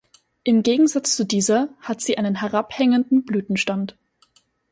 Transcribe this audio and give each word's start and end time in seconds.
Im 0.43 0.63
Gegensatz 0.63 1.15
zu 1.15 1.25
dieser 1.25 1.69
hat 1.79 2.01
sie 2.01 2.17
einen 2.17 2.33
herabhängenden 2.39 3.23
Blütenstand. 3.23 3.97